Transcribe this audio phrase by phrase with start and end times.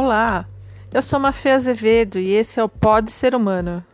[0.00, 0.46] Olá,
[0.94, 3.84] eu sou Mafê Azevedo e esse é o Pode Ser Humano.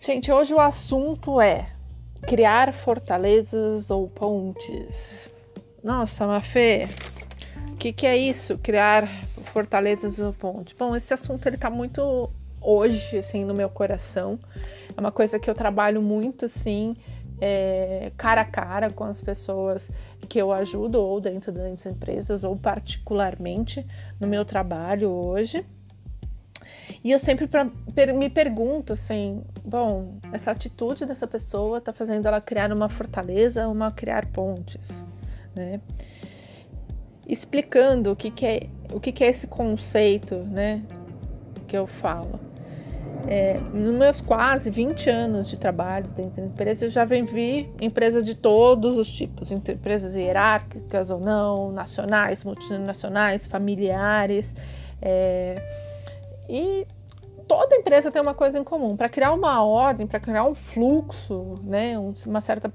[0.00, 1.70] Gente, hoje o assunto é
[2.22, 5.30] criar fortalezas ou pontes.
[5.84, 6.88] Nossa, Mafê,
[7.72, 8.56] o que, que é isso?
[8.56, 9.06] Criar
[9.52, 10.74] fortalezas ou pontes?
[10.78, 12.30] Bom, esse assunto ele tá muito
[12.60, 14.38] hoje, assim, no meu coração.
[14.96, 16.96] É uma coisa que eu trabalho muito, assim,
[17.40, 19.90] é, cara a cara com as pessoas
[20.28, 23.84] que eu ajudo, ou dentro das empresas, ou particularmente
[24.20, 25.64] no meu trabalho hoje.
[27.02, 32.26] E eu sempre pra, per, me pergunto assim, bom, essa atitude dessa pessoa está fazendo
[32.26, 34.88] ela criar uma fortaleza uma criar pontes,
[35.54, 35.80] né?
[37.26, 40.82] Explicando o que, que é o que, que é esse conceito, né?
[41.66, 42.40] Que eu falo.
[43.26, 48.24] É, nos meus quase 20 anos de trabalho dentro da empresa, eu já vi empresas
[48.24, 54.52] de todos os tipos, empresas hierárquicas ou não, nacionais, multinacionais, familiares.
[55.02, 55.60] É,
[56.48, 56.86] e
[57.46, 58.96] toda empresa tem uma coisa em comum.
[58.96, 62.70] Para criar uma ordem, para criar um fluxo, né, uma certa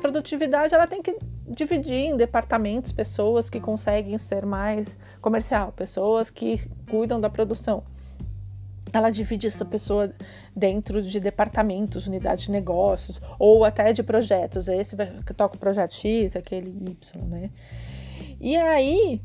[0.00, 1.16] produtividade, ela tem que
[1.48, 7.82] dividir em departamentos pessoas que conseguem ser mais comercial, pessoas que cuidam da produção
[8.92, 10.12] ela divide essa pessoa
[10.54, 14.68] dentro de departamentos, unidades de negócios ou até de projetos.
[14.68, 17.50] Esse vai, que toca o projeto X, aquele Y, né?
[18.40, 19.20] E aí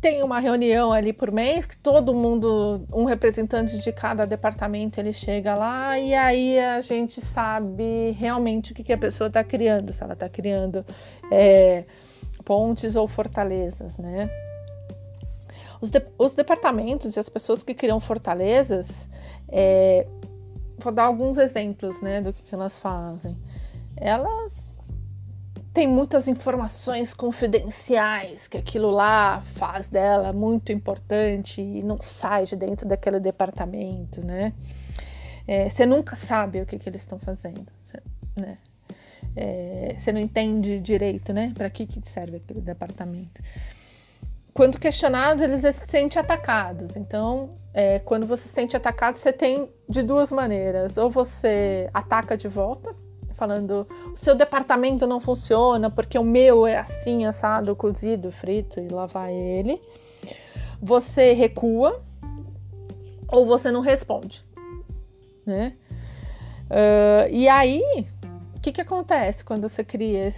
[0.00, 5.12] tem uma reunião ali por mês que todo mundo, um representante de cada departamento, ele
[5.12, 9.92] chega lá e aí a gente sabe realmente o que, que a pessoa está criando,
[9.92, 10.84] se ela está criando
[11.32, 11.84] é,
[12.44, 14.30] pontes ou fortalezas, né?
[15.80, 19.08] Os, de, os departamentos e as pessoas que criam fortalezas,
[19.48, 20.06] é,
[20.78, 23.36] vou dar alguns exemplos né, do que, que elas fazem.
[23.96, 24.52] Elas
[25.72, 32.56] têm muitas informações confidenciais que aquilo lá faz dela muito importante e não sai de
[32.56, 34.52] dentro daquele departamento, né?
[35.46, 37.66] É, você nunca sabe o que, que eles estão fazendo,
[38.36, 38.58] né?
[39.36, 41.52] É, você não entende direito, né?
[41.56, 43.40] Para que, que serve aquele departamento
[44.58, 46.96] quando questionados, eles se sentem atacados.
[46.96, 50.96] Então, é, quando você se sente atacado, você tem de duas maneiras.
[50.96, 52.92] Ou você ataca de volta,
[53.34, 58.88] falando o seu departamento não funciona porque o meu é assim, assado, cozido, frito, e
[58.88, 59.80] lá vai ele.
[60.82, 62.02] Você recua
[63.28, 64.44] ou você não responde,
[65.46, 65.76] né?
[66.68, 67.80] Uh, e aí,
[68.56, 70.34] o que, que acontece quando você cria,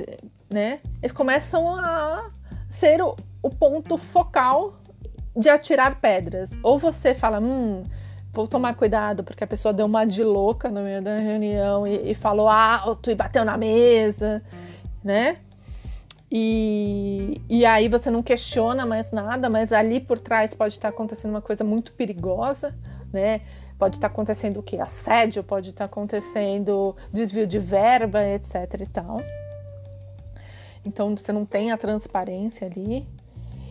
[0.51, 0.79] né?
[1.01, 2.31] Eles começam a
[2.69, 4.75] ser o, o ponto focal
[5.37, 6.51] de atirar pedras.
[6.63, 7.85] Ou você fala, hum,
[8.33, 12.13] vou tomar cuidado, porque a pessoa deu uma de louca no meio da reunião e,
[12.13, 14.43] e falou alto e bateu na mesa,
[15.03, 15.39] né?
[16.33, 21.33] E, e aí você não questiona mais nada, mas ali por trás pode estar acontecendo
[21.33, 22.73] uma coisa muito perigosa,
[23.13, 23.41] né?
[23.77, 24.79] Pode estar acontecendo o que?
[24.79, 29.21] Assédio, pode estar acontecendo desvio de verba, etc e tal.
[30.85, 33.09] Então você não tem a transparência ali.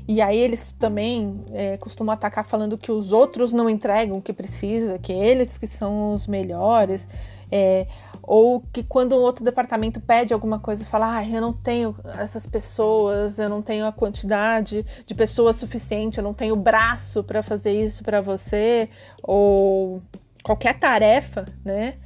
[0.09, 4.33] E aí eles também é, costumam atacar falando que os outros não entregam o que
[4.33, 7.07] precisa, que eles que são os melhores.
[7.51, 7.85] É,
[8.23, 12.47] ou que quando um outro departamento pede alguma coisa, fala, ah, eu não tenho essas
[12.47, 17.85] pessoas, eu não tenho a quantidade de pessoas suficiente, eu não tenho braço para fazer
[17.85, 18.89] isso para você,
[19.21, 20.01] ou
[20.43, 21.99] qualquer tarefa, né?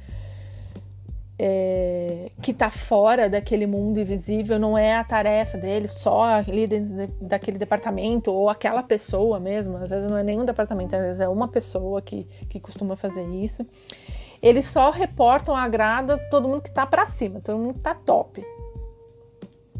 [1.38, 7.08] É, que está fora daquele mundo invisível não é a tarefa dele só ali dentro
[7.20, 11.28] daquele departamento ou aquela pessoa mesmo, às vezes não é nenhum departamento, às vezes é
[11.28, 13.66] uma pessoa que, que costuma fazer isso.
[14.40, 18.44] Eles só reportam, agrada todo mundo que está para cima, todo mundo que está top,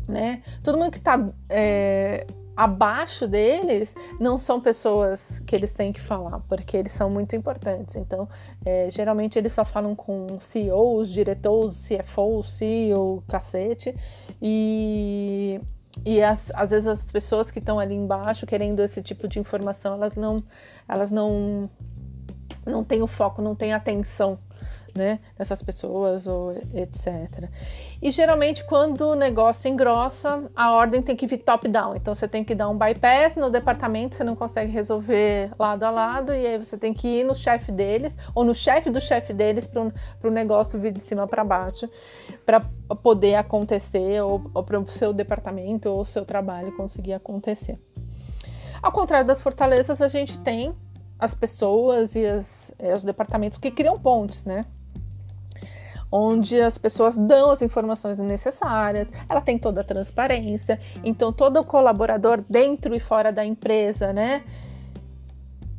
[0.08, 0.42] né?
[0.62, 2.26] Todo mundo que está é,
[2.56, 7.96] abaixo deles não são pessoas que eles têm que falar, porque eles são muito importantes.
[7.96, 8.28] Então,
[8.64, 13.94] é, geralmente eles só falam com CEOs, diretores, CFOs, CEO, cacete,
[14.40, 15.60] e,
[16.04, 19.94] e as, às vezes as pessoas que estão ali embaixo querendo esse tipo de informação,
[19.94, 20.42] elas não,
[20.88, 21.68] elas não,
[22.64, 24.38] não têm o foco, não têm atenção
[24.94, 27.48] né, dessas pessoas ou etc.
[28.00, 31.96] E geralmente quando o negócio engrossa, a ordem tem que vir top-down.
[31.96, 35.90] Então você tem que dar um bypass no departamento, você não consegue resolver lado a
[35.90, 39.32] lado, e aí você tem que ir no chefe deles, ou no chefe do chefe
[39.32, 39.90] deles, para
[40.22, 41.88] o negócio vir de cima para baixo,
[42.46, 42.60] para
[43.02, 47.78] poder acontecer, ou, ou para o seu departamento ou seu trabalho conseguir acontecer.
[48.82, 50.74] Ao contrário das fortalezas, a gente tem
[51.18, 54.64] as pessoas e as, é, os departamentos que criam pontes, né?
[56.16, 62.44] Onde as pessoas dão as informações necessárias, ela tem toda a transparência, então todo colaborador
[62.48, 64.44] dentro e fora da empresa, né?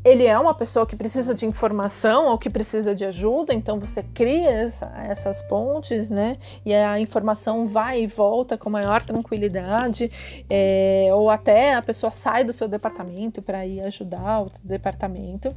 [0.05, 4.03] ele é uma pessoa que precisa de informação ou que precisa de ajuda, então você
[4.03, 6.37] cria essa, essas pontes, né?
[6.63, 10.11] E a informação vai e volta com maior tranquilidade,
[10.47, 15.49] é, ou até a pessoa sai do seu departamento para ir ajudar o departamento.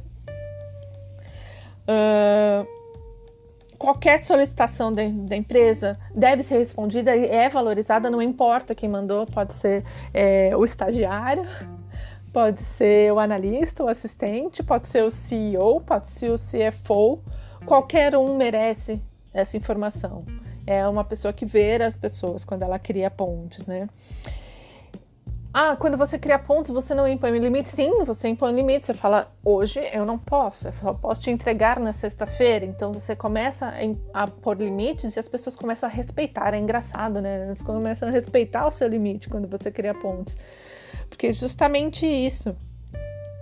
[1.87, 2.78] Uh,
[3.79, 9.53] qualquer solicitação da empresa deve ser respondida e é valorizada, não importa quem mandou, pode
[9.53, 9.83] ser
[10.13, 11.47] é, o estagiário
[12.31, 17.23] Pode ser o analista, o assistente, pode ser o CEO, pode ser o CFO.
[17.65, 19.01] Qualquer um merece
[19.33, 20.23] essa informação.
[20.65, 23.89] É uma pessoa que vê as pessoas quando ela cria pontes, né?
[25.51, 27.75] Ah, quando você cria pontos, você não impõe limite?
[27.75, 28.85] Sim, você impõe limite.
[28.85, 32.65] Você fala, hoje eu não posso, eu só posso te entregar na sexta-feira.
[32.65, 33.73] Então você começa
[34.13, 36.53] a, pôr limites e as pessoas começam a respeitar.
[36.53, 37.45] É engraçado, né?
[37.45, 40.37] Elas começam a respeitar o seu limite quando você cria pontos.
[41.09, 42.55] Porque é justamente isso.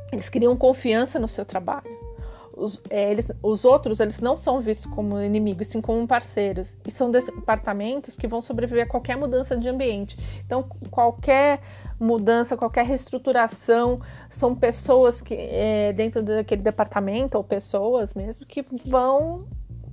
[0.10, 2.08] Eles criam confiança no seu trabalho.
[2.54, 6.76] Os, é, eles, os outros, eles não são vistos como inimigos, sim como parceiros.
[6.88, 10.18] E são departamentos que vão sobreviver a qualquer mudança de ambiente.
[10.44, 11.60] Então, qualquer
[12.00, 14.00] mudança, qualquer reestruturação,
[14.30, 19.48] são pessoas que é, dentro daquele departamento, ou pessoas mesmo, que vão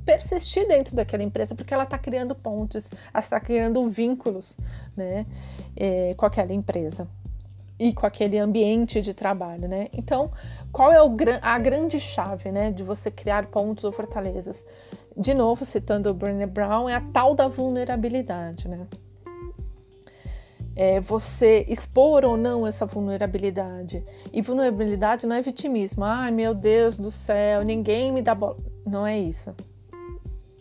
[0.04, 4.56] persistir dentro daquela empresa porque ela está criando pontos, ela está criando vínculos
[4.94, 5.26] né,
[5.76, 7.08] é, com aquela empresa
[7.78, 9.88] e com aquele ambiente de trabalho, né?
[9.92, 10.30] Então,
[10.70, 14.64] qual é o, a grande chave, né, de você criar pontos ou fortalezas?
[15.16, 18.86] De novo, citando o Brené Brown, é a tal da vulnerabilidade, né?
[20.76, 24.04] É você expor ou não essa vulnerabilidade.
[24.32, 26.04] E vulnerabilidade não é vitimismo.
[26.04, 28.56] Ai, meu Deus do céu, ninguém me dá bola.
[28.84, 29.54] Não é isso.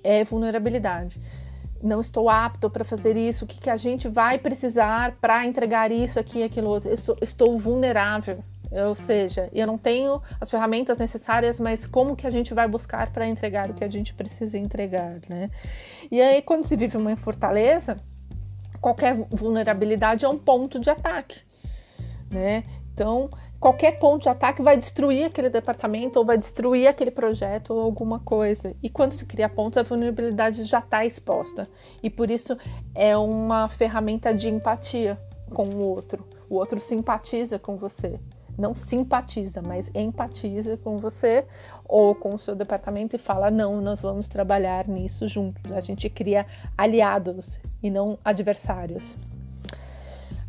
[0.03, 1.19] É vulnerabilidade
[1.83, 5.91] não estou apto para fazer isso, o que, que a gente vai precisar para entregar
[5.91, 6.89] isso aqui e aquilo outro.
[6.89, 12.25] Eu estou, estou vulnerável, ou seja, eu não tenho as ferramentas necessárias, mas como que
[12.25, 15.51] a gente vai buscar para entregar o que a gente precisa entregar, né?
[16.09, 17.97] E aí, quando se vive uma fortaleza,
[18.83, 21.39] qualquer vulnerabilidade é um ponto de ataque,
[22.29, 22.63] né?
[22.93, 27.79] Então, qualquer ponto de ataque vai destruir aquele departamento ou vai destruir aquele projeto ou
[27.79, 28.75] alguma coisa.
[28.83, 31.65] E quando se cria pontos, a vulnerabilidade já está exposta.
[32.03, 32.57] E por isso
[32.93, 35.17] é uma ferramenta de empatia
[35.49, 36.27] com o outro.
[36.49, 38.19] O outro simpatiza com você.
[38.57, 41.45] Não simpatiza, mas empatiza com você
[41.85, 45.71] ou com o seu departamento e fala: não, nós vamos trabalhar nisso juntos.
[45.71, 46.45] A gente cria
[46.77, 49.17] aliados e não adversários.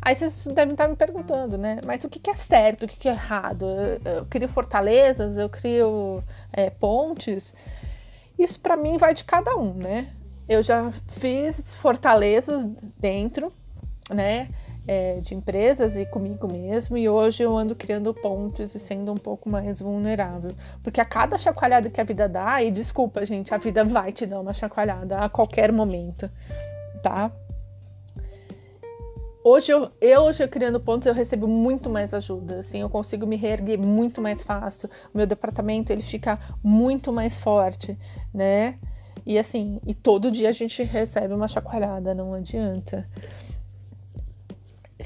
[0.05, 1.77] Aí vocês devem estar me perguntando, né?
[1.83, 3.65] Mas o que, é certo, o que, é errado?
[4.05, 6.23] Eu, crio fortalezas, eu crio
[6.53, 7.51] é, pontes.
[8.37, 10.13] Isso para mim vai de cada um, né?
[10.47, 12.69] Eu já fiz fortalezas
[12.99, 13.51] dentro,
[14.11, 14.49] né?
[14.87, 19.17] É, de empresas e comigo mesmo, e hoje eu ando criando pontes e sendo um
[19.17, 20.51] pouco mais vulnerável.
[20.83, 24.27] Porque a cada chacoalhada que a vida dá, e desculpa, gente, a vida vai te
[24.27, 26.29] dar uma chacoalhada a qualquer momento,
[27.01, 27.31] tá?
[29.47, 33.35] Hoje eu, eu hoje criando pontos eu recebo muito mais ajuda, assim, eu consigo me
[33.35, 34.89] reerguer muito mais fácil.
[35.13, 37.95] O meu departamento ele fica muito mais forte,
[38.33, 38.79] né?
[39.23, 43.07] E assim, e todo dia a gente recebe uma chacoalhada, não adianta.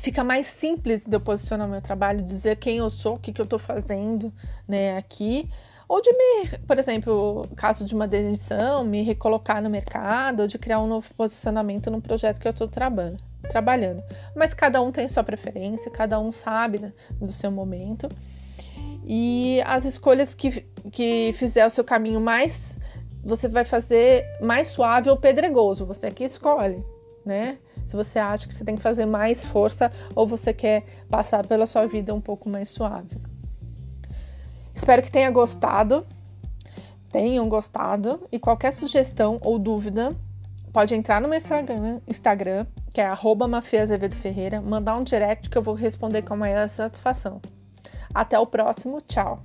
[0.02, 3.42] Fica mais simples de eu posicionar meu trabalho, dizer quem eu sou, o que, que
[3.42, 4.34] eu tô fazendo,
[4.68, 5.50] né, aqui.
[5.88, 10.58] Ou de me, por exemplo, caso de uma demissão, me recolocar no mercado, ou de
[10.58, 14.04] criar um novo posicionamento no projeto que eu tô trabalhando trabalhando.
[14.36, 18.10] Mas cada um tem sua preferência, cada um sabe né, do seu momento.
[19.06, 22.76] E as escolhas que, que fizer o seu caminho mais,
[23.24, 26.84] você vai fazer mais suave ou pedregoso, você é que escolhe,
[27.26, 27.58] né?
[27.90, 31.66] Se você acha que você tem que fazer mais força ou você quer passar pela
[31.66, 33.18] sua vida um pouco mais suave.
[34.76, 36.06] Espero que tenha gostado,
[37.12, 40.16] tenham gostado e qualquer sugestão ou dúvida
[40.72, 43.50] pode entrar no meu Instagram, Instagram que é arroba
[44.22, 47.42] Ferreira, mandar um direct que eu vou responder com a maior satisfação.
[48.14, 49.42] Até o próximo, tchau!